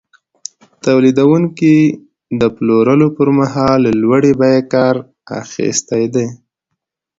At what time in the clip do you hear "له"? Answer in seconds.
3.85-3.91